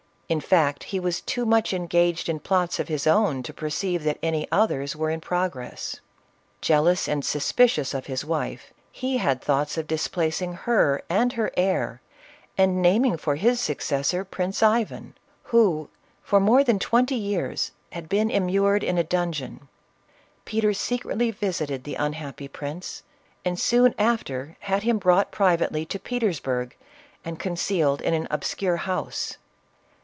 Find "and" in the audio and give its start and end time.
7.09-7.25, 11.09-11.33, 12.57-12.81, 23.43-23.59, 27.25-27.37